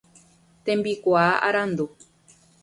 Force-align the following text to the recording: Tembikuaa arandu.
Tembikuaa 0.69 1.27
arandu. 1.49 1.87